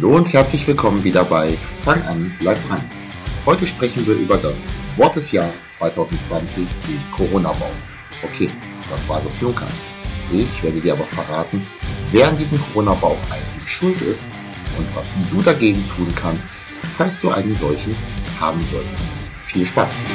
[0.00, 2.80] Hallo und herzlich willkommen wieder bei Fang an, bleib dran.
[3.44, 7.72] Heute sprechen wir über das Wort des Jahres 2020, den Corona-Bau.
[8.22, 8.48] Okay,
[8.88, 9.72] das war geflunkert.
[10.32, 11.66] Ich werde dir aber verraten,
[12.12, 14.30] wer an diesem Corona-Bau eigentlich schuld ist
[14.78, 16.48] und was du dagegen tun kannst,
[16.96, 17.96] falls du einen solchen
[18.40, 19.14] haben solltest.
[19.48, 20.06] Viel Spaß!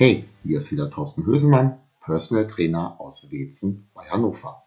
[0.00, 4.62] Hey, hier ist wieder Thorsten Hösemann, Personal Trainer aus Wetzen bei Hannover.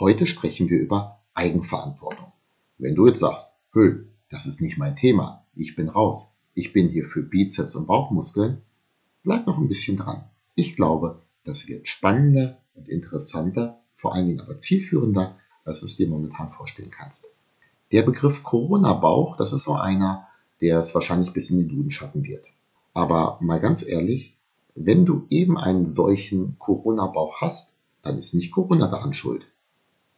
[0.00, 2.32] Heute sprechen wir über Eigenverantwortung.
[2.78, 6.88] Wenn du jetzt sagst, Höh, das ist nicht mein Thema, ich bin raus, ich bin
[6.88, 8.62] hier für Bizeps und Bauchmuskeln,
[9.22, 10.24] bleib noch ein bisschen dran.
[10.56, 15.94] Ich glaube, das wird spannender und interessanter, vor allen Dingen aber zielführender, als du es
[15.94, 17.32] dir momentan vorstellen kannst.
[17.92, 20.26] Der Begriff Corona-Bauch, das ist so einer,
[20.60, 22.46] der es wahrscheinlich bis in die Duden schaffen wird.
[22.92, 24.33] Aber mal ganz ehrlich,
[24.74, 29.46] wenn du eben einen solchen Corona-Bauch hast, dann ist nicht Corona daran schuld.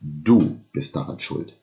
[0.01, 1.57] Du bist daran schuld.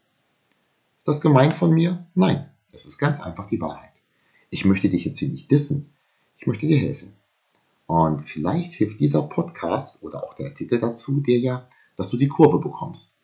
[0.97, 2.07] Ist das gemein von mir?
[2.15, 3.91] Nein, es ist ganz einfach die Wahrheit.
[4.49, 5.91] Ich möchte dich jetzt hier nicht dissen.
[6.37, 7.13] Ich möchte dir helfen.
[7.87, 12.27] Und vielleicht hilft dieser Podcast oder auch der Artikel dazu dir ja, dass du die
[12.27, 13.19] Kurve bekommst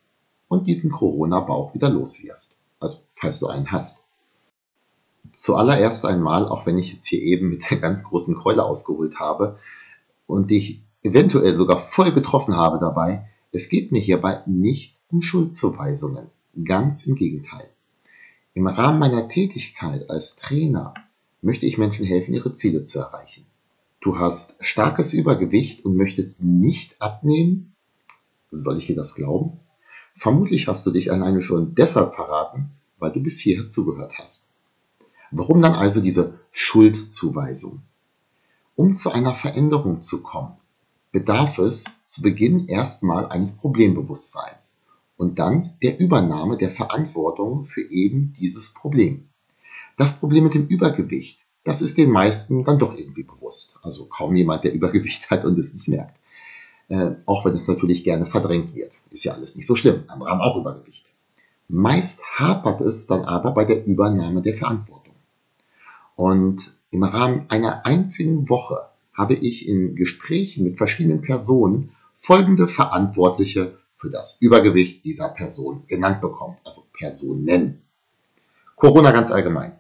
[0.47, 2.57] und diesen Corona-Bauch wieder los wirst.
[2.79, 4.05] Also, falls du einen hast.
[5.31, 9.57] Zuallererst einmal, auch wenn ich jetzt hier eben mit der ganz großen Keule ausgeholt habe
[10.27, 16.29] und dich eventuell sogar voll getroffen habe dabei, es geht mir hierbei nicht um Schuldzuweisungen.
[16.65, 17.69] Ganz im Gegenteil.
[18.53, 20.93] Im Rahmen meiner Tätigkeit als Trainer
[21.41, 23.45] möchte ich Menschen helfen, ihre Ziele zu erreichen.
[24.01, 27.75] Du hast starkes Übergewicht und möchtest nicht abnehmen?
[28.51, 29.59] Soll ich dir das glauben?
[30.15, 34.48] Vermutlich hast du dich alleine schon deshalb verraten, weil du bis hierher zugehört hast.
[35.31, 37.81] Warum dann also diese Schuldzuweisung?
[38.75, 40.53] Um zu einer Veränderung zu kommen,
[41.11, 44.81] bedarf es zu Beginn erstmal eines Problembewusstseins
[45.17, 49.29] und dann der Übernahme der Verantwortung für eben dieses Problem.
[49.97, 53.77] Das Problem mit dem Übergewicht, das ist den meisten dann doch irgendwie bewusst.
[53.83, 56.17] Also kaum jemand, der Übergewicht hat und es nicht merkt.
[56.87, 58.91] Äh, auch wenn es natürlich gerne verdrängt wird.
[59.11, 60.05] Ist ja alles nicht so schlimm.
[60.07, 61.05] Andere haben auch Übergewicht.
[61.67, 64.98] Meist hapert es dann aber bei der Übernahme der Verantwortung.
[66.19, 73.77] Und im Rahmen einer einzigen Woche habe ich in Gesprächen mit verschiedenen Personen folgende Verantwortliche
[73.95, 77.83] für das Übergewicht dieser Person genannt bekommen, also Personen.
[78.75, 79.79] Corona ganz allgemein.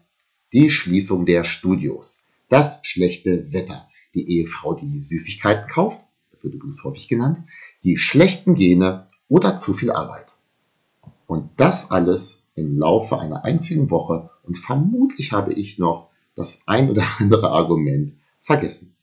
[0.53, 2.23] Die Schließung der Studios.
[2.47, 3.89] Das schlechte Wetter.
[4.13, 5.99] Die Ehefrau, die Süßigkeiten kauft.
[6.31, 7.39] Das wird übrigens häufig genannt.
[7.83, 10.27] Die schlechten Gene oder zu viel Arbeit.
[11.27, 14.29] Und das alles im Laufe einer einzigen Woche.
[14.43, 16.08] Und vermutlich habe ich noch
[16.39, 18.95] das ein oder andere Argument vergessen.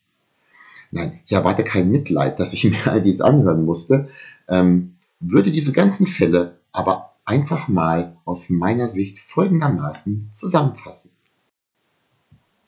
[0.91, 4.08] Nein, ich erwarte kein Mitleid, dass ich mir all dies anhören musste,
[4.48, 11.12] ähm, würde diese ganzen Fälle aber einfach mal aus meiner Sicht folgendermaßen zusammenfassen.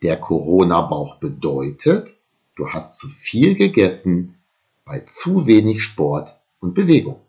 [0.02, 2.14] Der Corona-Bauch bedeutet,
[2.56, 4.36] du hast zu viel gegessen
[4.84, 7.20] bei zu wenig Sport und Bewegung.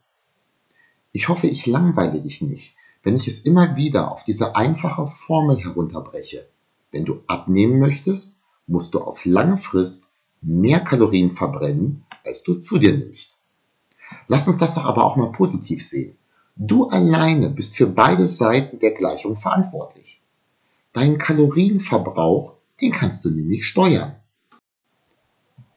[1.11, 5.57] Ich hoffe, ich langweile dich nicht, wenn ich es immer wieder auf diese einfache Formel
[5.57, 6.47] herunterbreche.
[6.91, 10.09] Wenn du abnehmen möchtest, musst du auf lange Frist
[10.41, 13.39] mehr Kalorien verbrennen, als du zu dir nimmst.
[14.27, 16.17] Lass uns das doch aber auch mal positiv sehen.
[16.55, 20.21] Du alleine bist für beide Seiten der Gleichung verantwortlich.
[20.93, 24.15] Deinen Kalorienverbrauch, den kannst du nämlich steuern.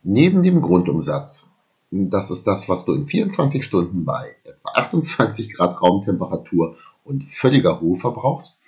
[0.03, 1.53] Neben dem Grundumsatz,
[1.91, 7.73] das ist das, was du in 24 Stunden bei etwa 28 Grad Raumtemperatur und völliger
[7.73, 8.63] Ruhe verbrauchst,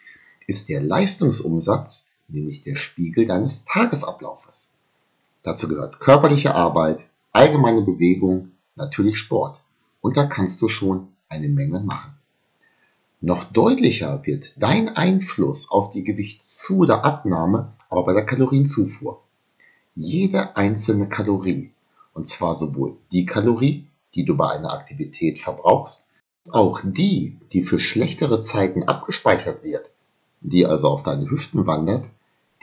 [0.46, 4.76] ist der Leistungsumsatz nämlich der Spiegel deines Tagesablaufes.
[5.42, 9.60] Dazu gehört körperliche Arbeit, allgemeine Bewegung, natürlich Sport.
[10.00, 12.14] Und da kannst du schon eine Menge machen.
[13.20, 19.22] Noch deutlicher wird dein Einfluss auf die Gewichtszu- oder Abnahme aber bei der Kalorienzufuhr.
[19.94, 21.70] Jede einzelne Kalorie,
[22.12, 26.08] und zwar sowohl die Kalorie, die du bei einer Aktivität verbrauchst,
[26.50, 29.88] auch die, die für schlechtere Zeiten abgespeichert wird,
[30.44, 32.04] die also auf deine Hüften wandert,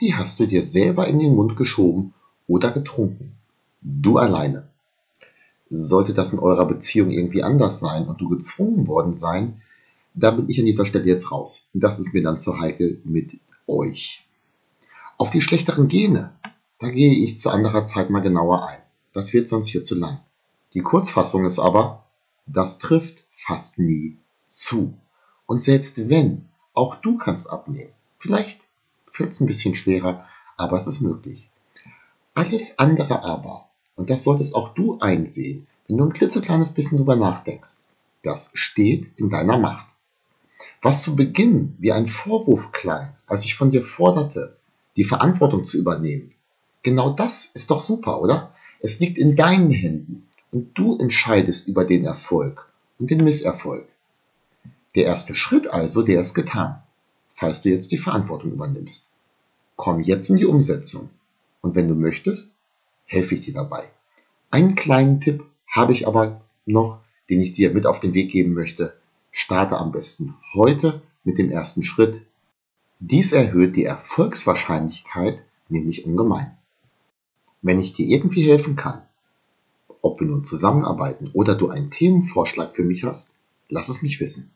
[0.00, 2.14] die hast du dir selber in den Mund geschoben
[2.46, 3.32] oder getrunken.
[3.82, 4.68] Du alleine.
[5.68, 9.60] Sollte das in eurer Beziehung irgendwie anders sein und du gezwungen worden sein,
[10.14, 11.70] da bin ich an dieser Stelle jetzt raus.
[11.74, 14.26] Das ist mir dann zu heikel mit euch.
[15.18, 16.32] Auf die schlechteren Gene,
[16.78, 18.80] da gehe ich zu anderer Zeit mal genauer ein.
[19.12, 20.20] Das wird sonst hier zu lang.
[20.74, 22.04] Die Kurzfassung ist aber,
[22.46, 24.94] das trifft fast nie zu.
[25.46, 27.92] Und selbst wenn, auch du kannst abnehmen.
[28.18, 28.60] Vielleicht
[29.06, 30.24] fällt es ein bisschen schwerer,
[30.56, 31.50] aber es ist möglich.
[32.34, 37.16] Alles andere aber, und das solltest auch du einsehen, wenn du ein klitzekleines bisschen drüber
[37.16, 37.78] nachdenkst,
[38.22, 39.86] das steht in deiner Macht.
[40.80, 44.56] Was zu Beginn wie ein Vorwurf klang, als ich von dir forderte,
[44.96, 46.32] die Verantwortung zu übernehmen,
[46.82, 48.54] genau das ist doch super, oder?
[48.80, 53.88] Es liegt in deinen Händen und du entscheidest über den Erfolg und den Misserfolg.
[54.94, 56.82] Der erste Schritt also, der ist getan,
[57.34, 59.12] falls du jetzt die Verantwortung übernimmst.
[59.76, 61.10] Komm jetzt in die Umsetzung
[61.62, 62.56] und wenn du möchtest,
[63.06, 63.84] helfe ich dir dabei.
[64.50, 67.00] Einen kleinen Tipp habe ich aber noch,
[67.30, 68.94] den ich dir mit auf den Weg geben möchte.
[69.30, 72.22] Starte am besten heute mit dem ersten Schritt.
[73.00, 75.42] Dies erhöht die Erfolgswahrscheinlichkeit
[75.72, 76.56] nämlich ungemein.
[77.62, 79.02] Wenn ich dir irgendwie helfen kann,
[80.02, 83.36] ob wir nun zusammenarbeiten oder du einen Themenvorschlag für mich hast,
[83.68, 84.51] lass es mich wissen.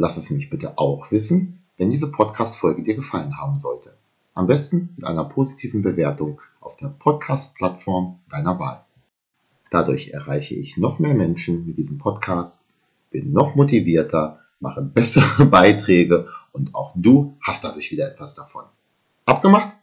[0.00, 3.96] Lass es mich bitte auch wissen, wenn diese Podcast-Folge dir gefallen haben sollte.
[4.32, 8.84] Am besten mit einer positiven Bewertung auf der Podcast-Plattform deiner Wahl.
[9.72, 12.68] Dadurch erreiche ich noch mehr Menschen mit diesem Podcast,
[13.10, 18.66] bin noch motivierter, mache bessere Beiträge und auch du hast dadurch wieder etwas davon.
[19.24, 19.74] Abgemacht?